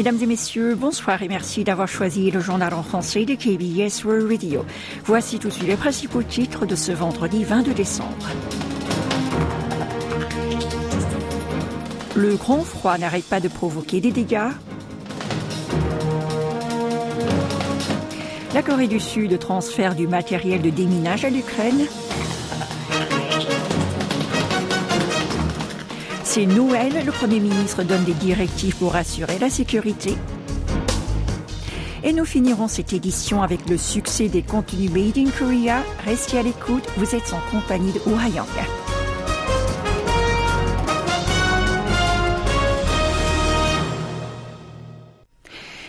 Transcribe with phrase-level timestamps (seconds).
[0.00, 4.30] Mesdames et messieurs, bonsoir et merci d'avoir choisi le journal en français de KBS World
[4.30, 4.64] Radio.
[5.04, 8.30] Voici tout de suite les principaux titres de ce vendredi 22 décembre.
[12.16, 14.48] Le grand froid n'arrête pas de provoquer des dégâts.
[18.54, 21.84] La Corée du Sud transfère du matériel de déminage à l'Ukraine.
[26.32, 30.14] C'est Noël, le Premier ministre donne des directives pour assurer la sécurité.
[32.04, 35.82] Et nous finirons cette édition avec le succès des contenus Made in Korea.
[36.04, 38.46] Restez à l'écoute, vous êtes en compagnie de Oh Hayang.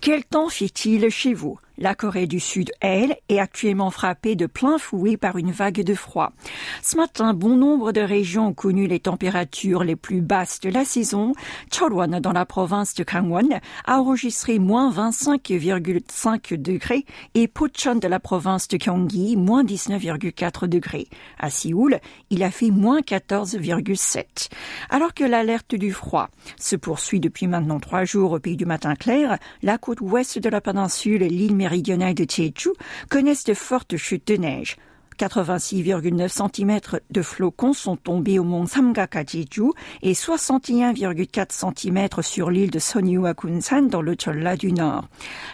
[0.00, 1.58] Quel temps fait-il chez vous?
[1.82, 5.94] La Corée du Sud, elle, est actuellement frappée de plein fouet par une vague de
[5.94, 6.32] froid.
[6.80, 10.84] Ce matin, bon nombre de régions ont connu les températures les plus basses de la
[10.84, 11.32] saison.
[11.72, 18.20] Chorwon, dans la province de Gangwon, a enregistré moins 25,5 degrés et Pocheon de la
[18.20, 21.08] province de Gyeonggi, moins 19,4 degrés.
[21.40, 21.98] À Séoul,
[22.30, 24.50] il a fait moins 14,7.
[24.88, 28.94] Alors que l'alerte du froid se poursuit depuis maintenant trois jours au pays du matin
[28.94, 32.72] clair, la côte ouest de la péninsule l'île méridionales de Jeju
[33.08, 34.76] connaissent de fortes chutes de neige.
[35.22, 36.80] 86,9 cm
[37.12, 39.70] de flocons sont tombés au mont Samgak à Jeju
[40.02, 45.04] et 61,4 cm sur l'île de Sonyu à Kunsan dans le Cholla du Nord.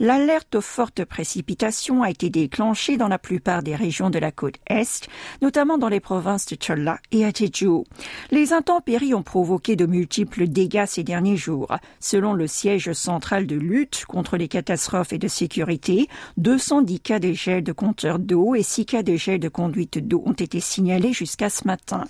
[0.00, 4.56] L'alerte aux fortes précipitations a été déclenchée dans la plupart des régions de la côte
[4.66, 5.06] Est,
[5.42, 7.84] notamment dans les provinces de Cholla et Jeju.
[8.32, 11.76] Les intempéries ont provoqué de multiples dégâts ces derniers jours.
[12.00, 17.32] Selon le siège central de lutte contre les catastrophes et de sécurité, 210 cas de
[17.32, 21.12] gel de compteurs d'eau et 6 cas de gel de conduite d'eau ont été signalés
[21.12, 22.04] jusqu'à ce matin.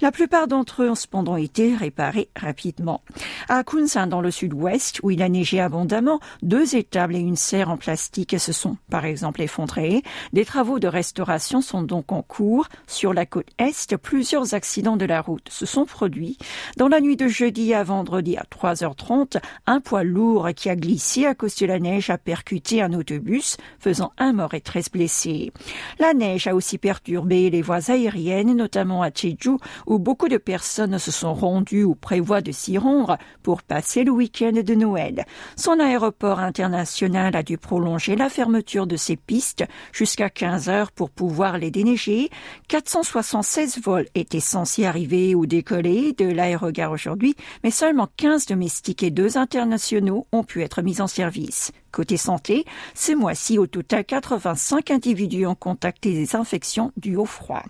[0.00, 3.02] La plupart d'entre eux ont cependant été réparés rapidement.
[3.48, 7.70] À Kunsan, dans le sud-ouest, où il a neigé abondamment, deux étables et une serre
[7.70, 10.02] en plastique se sont, par exemple, effondrées.
[10.32, 12.68] Des travaux de restauration sont donc en cours.
[12.86, 16.38] Sur la côte est, plusieurs accidents de la route se sont produits.
[16.76, 21.26] Dans la nuit de jeudi à vendredi à 3h30, un poids lourd qui a glissé
[21.26, 25.52] à cause de la neige a percuté un autobus, faisant un mort et 13 blessés.
[25.98, 29.56] La neige a aussi perturber les voies aériennes, notamment à Jeju,
[29.86, 34.10] où beaucoup de personnes se sont rendues ou prévoient de s'y rendre pour passer le
[34.10, 35.24] week-end de Noël.
[35.56, 41.08] Son aéroport international a dû prolonger la fermeture de ses pistes jusqu'à 15 heures pour
[41.08, 42.28] pouvoir les déneiger.
[42.68, 49.10] 476 vols étaient censés arriver ou décoller de l'aérogare aujourd'hui, mais seulement 15 domestiques et
[49.10, 51.72] 2 internationaux ont pu être mis en service.
[51.94, 57.62] Côté santé, ce mois-ci, au total, 85 individus ont contacté des infections dues au froid.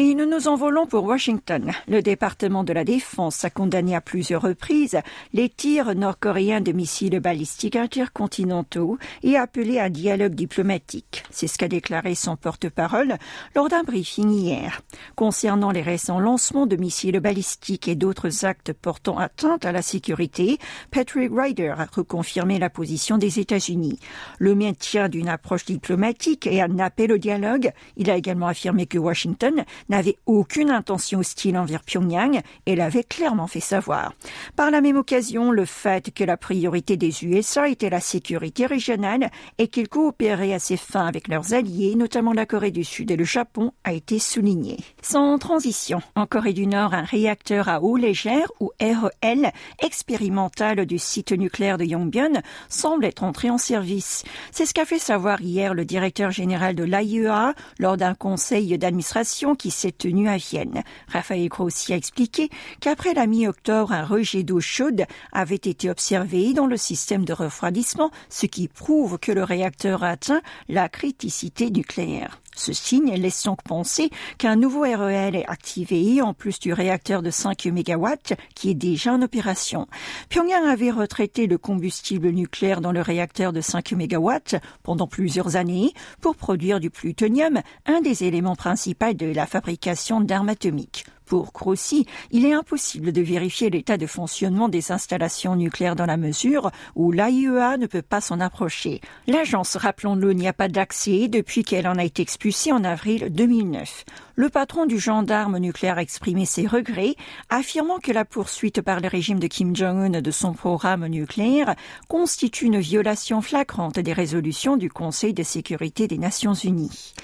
[0.00, 1.72] Et nous nous envolons pour Washington.
[1.88, 4.96] Le département de la Défense a condamné à plusieurs reprises
[5.32, 11.24] les tirs nord-coréens de missiles balistiques intercontinentaux et a appelé à un dialogue diplomatique.
[11.30, 13.16] C'est ce qu'a déclaré son porte-parole
[13.56, 14.82] lors d'un briefing hier.
[15.16, 20.58] Concernant les récents lancements de missiles balistiques et d'autres actes portant atteinte à la sécurité,
[20.92, 23.98] Patrick Ryder a reconfirmé la position des États-Unis.
[24.38, 27.72] Le maintien d'une approche diplomatique et un appel au dialogue.
[27.96, 33.46] Il a également affirmé que Washington n'avait aucune intention hostile envers Pyongyang et l'avait clairement
[33.46, 34.12] fait savoir.
[34.56, 39.30] Par la même occasion, le fait que la priorité des USA était la sécurité régionale
[39.58, 43.16] et qu'ils coopéraient à ses fins avec leurs alliés, notamment la Corée du Sud et
[43.16, 44.76] le Japon, a été souligné.
[45.02, 50.98] Sans transition, en Corée du Nord, un réacteur à eau légère, ou REL, expérimental du
[50.98, 54.24] site nucléaire de Yongbyon, semble être entré en service.
[54.52, 59.54] C'est ce qu'a fait savoir hier le directeur général de l'AIEA lors d'un conseil d'administration
[59.54, 60.82] qui s'est tenu à Vienne.
[61.06, 62.50] Raphaël Grossi a expliqué
[62.80, 68.10] qu'après la mi-octobre, un rejet d'eau chaude avait été observé dans le système de refroidissement,
[68.28, 72.40] ce qui prouve que le réacteur atteint la criticité nucléaire.
[72.58, 77.30] Ce signe laisse donc penser qu'un nouveau REL est activé en plus du réacteur de
[77.30, 78.08] 5 MW
[78.56, 79.86] qui est déjà en opération.
[80.28, 85.92] Pyongyang avait retraité le combustible nucléaire dans le réacteur de 5 MW pendant plusieurs années
[86.20, 91.04] pour produire du plutonium, un des éléments principaux de la fabrication d'armes atomiques.
[91.28, 96.16] Pour Grossi, il est impossible de vérifier l'état de fonctionnement des installations nucléaires dans la
[96.16, 99.02] mesure où l'AIEA ne peut pas s'en approcher.
[99.26, 104.06] L'agence, rappelons-le, n'y a pas d'accès depuis qu'elle en a été expulsée en avril 2009.
[104.38, 107.16] Le patron du gendarme nucléaire a exprimé ses regrets,
[107.50, 111.74] affirmant que la poursuite par le régime de Kim Jong-un de son programme nucléaire
[112.06, 117.14] constitue une violation flagrante des résolutions du Conseil de sécurité des Nations Unies.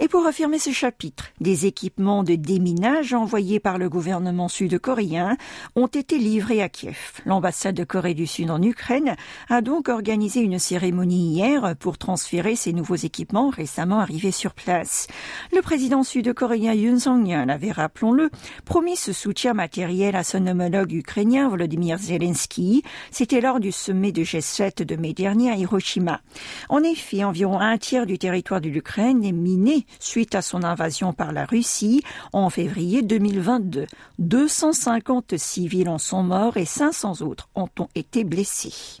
[0.00, 5.36] Et pour affirmer ce chapitre, des équipements de déminage envoyés par le gouvernement sud-coréen
[5.76, 7.20] ont été livrés à Kiev.
[7.26, 9.14] L'ambassade de Corée du Sud en Ukraine
[9.48, 15.06] a donc organisé une cérémonie hier pour transférer ces nouveaux équipements récemment arrivés sur place.
[15.52, 18.30] Le président sud-coréen Yoon Song-yeol avait, rappelons-le,
[18.64, 22.82] promis ce soutien matériel à son homologue ukrainien Volodymyr Zelensky.
[23.10, 26.20] C'était lors du sommet de G7 de mai dernier à Hiroshima.
[26.68, 31.12] En effet, environ un tiers du territoire de l'Ukraine est miné suite à son invasion
[31.12, 32.02] par la Russie
[32.32, 33.86] en février 2022.
[34.18, 39.00] 250 civils en sont morts et 500 autres ont été blessés.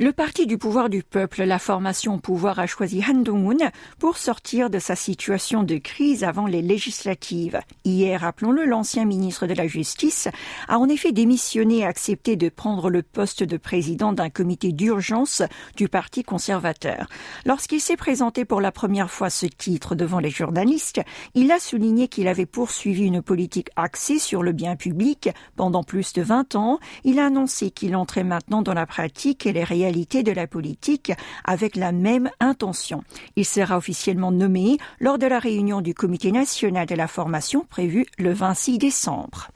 [0.00, 3.70] Le parti du pouvoir du peuple, la formation pouvoir, a choisi Han Dong-un
[4.00, 7.60] pour sortir de sa situation de crise avant les législatives.
[7.84, 10.26] Hier, rappelons-le, l'ancien ministre de la Justice
[10.66, 15.42] a en effet démissionné et accepté de prendre le poste de président d'un comité d'urgence
[15.76, 17.06] du Parti conservateur.
[17.46, 21.02] Lorsqu'il s'est présenté pour la première fois ce titre devant les journalistes,
[21.34, 26.14] il a souligné qu'il avait poursuivi une politique axée sur le bien public pendant plus
[26.14, 26.80] de 20 ans.
[27.04, 31.12] Il a annoncé qu'il entrait maintenant dans la pratique et les réalités de la politique
[31.44, 33.02] avec la même intention.
[33.36, 38.06] Il sera officiellement nommé lors de la réunion du Comité national de la formation prévue
[38.18, 39.50] le 26 décembre.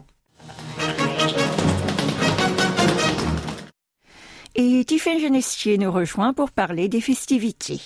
[4.55, 7.81] Et Tiffany Genestier nous rejoint pour parler des festivités.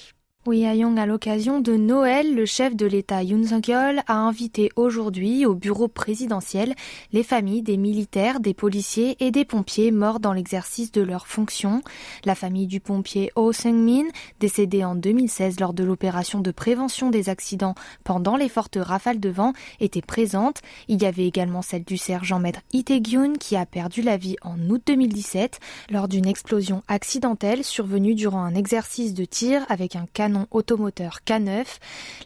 [0.44, 5.46] Oui, Ayong, à l'occasion de Noël, le chef de l'État Yoon Suk-yeol a invité aujourd'hui
[5.46, 6.74] au bureau présidentiel
[7.12, 11.80] les familles des militaires, des policiers et des pompiers morts dans l'exercice de leurs fonctions.
[12.24, 14.08] La famille du pompier Oh Seung-min,
[14.40, 19.28] décédé en 2016 lors de l'opération de prévention des accidents pendant les fortes rafales de
[19.28, 20.60] vent, était présente.
[20.88, 24.58] Il y avait également celle du sergent-maître Lee Tae-gyun qui a perdu la vie en
[24.70, 30.31] août 2017 lors d'une explosion accidentelle survenue durant un exercice de tir avec un canon
[30.50, 31.64] automoteur K9.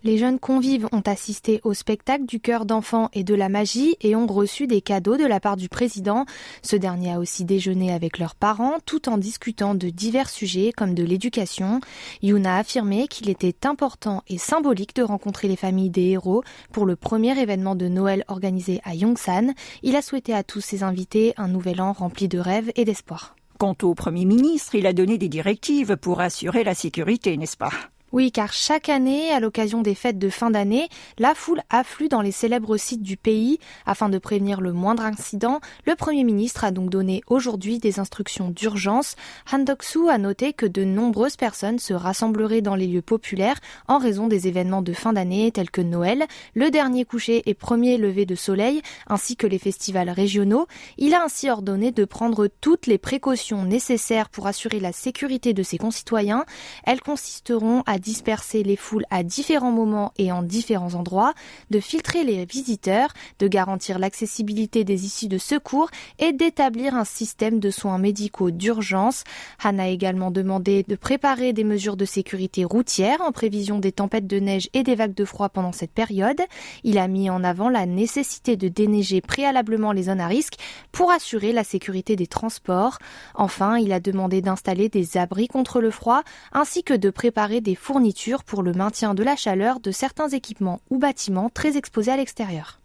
[0.05, 4.17] Les jeunes convives ont assisté au spectacle du cœur d'enfant et de la magie et
[4.17, 6.27] ont reçu des cadeaux de la part du président.
[6.63, 10.95] Ce dernier a aussi déjeuné avec leurs parents tout en discutant de divers sujets comme
[10.95, 11.81] de l'éducation.
[12.23, 16.43] Yoon a affirmé qu'il était important et symbolique de rencontrer les familles des héros
[16.73, 19.53] pour le premier événement de Noël organisé à Yongsan.
[19.83, 23.37] Il a souhaité à tous ses invités un nouvel an rempli de rêves et d'espoir.
[23.59, 27.73] Quant au Premier ministre, il a donné des directives pour assurer la sécurité, n'est-ce pas?
[28.13, 30.89] Oui, car chaque année, à l'occasion des fêtes de fin d'année,
[31.19, 33.59] la foule afflue dans les célèbres sites du pays.
[33.85, 38.49] Afin de prévenir le moindre incident, le Premier ministre a donc donné aujourd'hui des instructions
[38.51, 39.17] d'urgence.
[39.53, 43.59] Han Dok-soo a noté que de nombreuses personnes se rassembleraient dans les lieux populaires
[43.89, 47.99] en raison des événements de fin d'année tels que Noël, le dernier coucher et premier
[47.99, 50.69] lever de soleil, ainsi que les festivals régionaux.
[50.97, 55.65] Il a ainsi ordonné de prendre toutes les précautions nécessaires pour assurer la sécurité de
[55.65, 56.45] ses concitoyens.
[56.85, 61.35] Elles consisteront à disperser les foules à différents moments et en différents endroits,
[61.71, 67.61] de filtrer les visiteurs, de garantir l'accessibilité des issues de secours et d'établir un système
[67.61, 69.25] de soins médicaux d'urgence.
[69.65, 74.27] Han a également demandé de préparer des mesures de sécurité routière en prévision des tempêtes
[74.27, 76.41] de neige et des vagues de froid pendant cette période.
[76.85, 80.55] Il a mis en avant la nécessité de déneiger préalablement les zones à risque
[80.93, 82.99] pour assurer la sécurité des transports.
[83.35, 87.75] Enfin, il a demandé d'installer des abris contre le froid ainsi que de préparer des
[87.87, 92.17] fournitures pour le maintien de la chaleur de certains équipements ou bâtiments très exposés à
[92.17, 92.81] l'extérieur.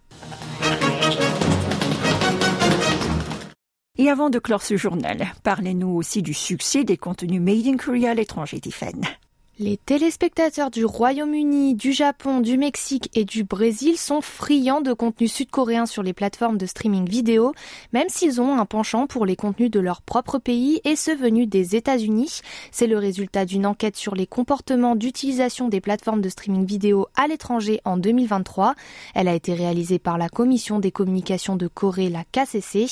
[3.98, 8.12] Et avant de clore ce journal, parlez-nous aussi du succès des contenus Made in Korea
[8.12, 9.01] à l'étranger, Tiffen.
[9.60, 15.34] Les téléspectateurs du Royaume-Uni, du Japon, du Mexique et du Brésil sont friands de contenus
[15.34, 17.53] sud-coréens sur les plateformes de streaming vidéo,
[17.91, 21.50] même s'ils ont un penchant pour les contenus de leur propre pays et ceux venus
[21.50, 22.39] des États-Unis.
[22.72, 27.27] C'est le résultat d'une enquête sur les comportements d'utilisation des plateformes de streaming vidéo à
[27.27, 28.74] l'étranger en 2023.
[29.15, 32.88] Elle a été réalisée par la Commission des communications de Corée, la KCC.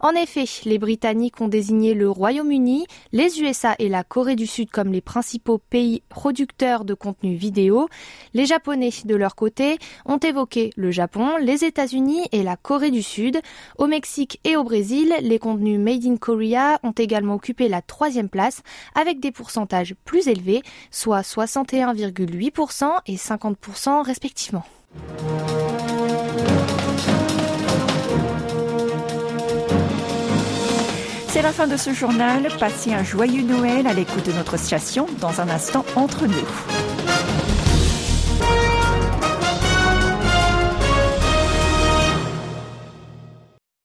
[0.00, 4.70] En effet, les Britanniques ont désigné le Royaume-Uni, les USA et la Corée du Sud
[4.70, 7.88] comme les principaux pays producteurs de contenu vidéo.
[8.32, 13.02] Les Japonais, de leur côté, ont évoqué le Japon, les États-Unis et la Corée du
[13.02, 13.40] Sud.
[13.78, 18.28] Au Mexique et au Brésil, les contenus Made in Korea ont également occupé la troisième
[18.28, 18.62] place
[18.94, 24.64] avec des pourcentages plus élevés, soit 61,8% et 50% respectivement.
[31.44, 32.48] La fin de ce journal.
[32.58, 36.93] Passez un joyeux Noël à l'écoute de notre station dans un instant entre nous.